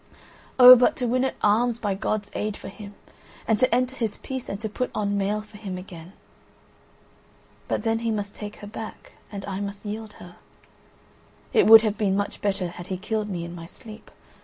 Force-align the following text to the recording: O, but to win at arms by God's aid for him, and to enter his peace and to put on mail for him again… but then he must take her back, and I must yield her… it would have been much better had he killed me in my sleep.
O, 0.57 0.75
but 0.75 0.95
to 0.95 1.05
win 1.05 1.23
at 1.23 1.35
arms 1.43 1.77
by 1.77 1.93
God's 1.93 2.31
aid 2.33 2.57
for 2.57 2.69
him, 2.69 2.95
and 3.47 3.59
to 3.59 3.71
enter 3.71 3.95
his 3.95 4.17
peace 4.17 4.49
and 4.49 4.59
to 4.59 4.67
put 4.67 4.89
on 4.95 5.15
mail 5.15 5.43
for 5.43 5.57
him 5.57 5.77
again… 5.77 6.13
but 7.67 7.83
then 7.83 7.99
he 7.99 8.09
must 8.09 8.33
take 8.33 8.55
her 8.55 8.67
back, 8.67 9.11
and 9.31 9.45
I 9.45 9.59
must 9.59 9.85
yield 9.85 10.13
her… 10.13 10.37
it 11.53 11.67
would 11.67 11.81
have 11.81 11.99
been 11.99 12.17
much 12.17 12.41
better 12.41 12.69
had 12.69 12.87
he 12.87 12.97
killed 12.97 13.29
me 13.29 13.45
in 13.45 13.53
my 13.53 13.67
sleep. 13.67 14.09